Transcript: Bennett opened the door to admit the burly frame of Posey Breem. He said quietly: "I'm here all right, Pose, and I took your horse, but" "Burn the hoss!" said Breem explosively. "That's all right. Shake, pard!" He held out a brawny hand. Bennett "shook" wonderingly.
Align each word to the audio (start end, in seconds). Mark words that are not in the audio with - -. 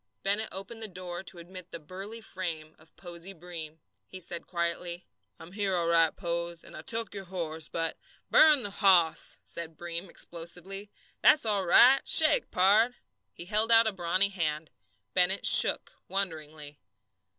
Bennett 0.23 0.49
opened 0.51 0.81
the 0.81 0.87
door 0.87 1.21
to 1.21 1.37
admit 1.37 1.69
the 1.69 1.79
burly 1.79 2.21
frame 2.21 2.73
of 2.79 2.95
Posey 2.95 3.33
Breem. 3.35 3.77
He 4.07 4.19
said 4.19 4.47
quietly: 4.47 5.05
"I'm 5.37 5.51
here 5.51 5.75
all 5.75 5.85
right, 5.85 6.15
Pose, 6.15 6.63
and 6.63 6.75
I 6.75 6.81
took 6.81 7.13
your 7.13 7.25
horse, 7.25 7.67
but" 7.67 7.99
"Burn 8.31 8.63
the 8.63 8.71
hoss!" 8.71 9.37
said 9.45 9.77
Breem 9.77 10.09
explosively. 10.09 10.89
"That's 11.21 11.45
all 11.45 11.67
right. 11.67 12.01
Shake, 12.07 12.49
pard!" 12.49 12.95
He 13.31 13.45
held 13.45 13.71
out 13.71 13.85
a 13.85 13.91
brawny 13.93 14.29
hand. 14.29 14.71
Bennett 15.13 15.45
"shook" 15.45 15.93
wonderingly. 16.07 16.79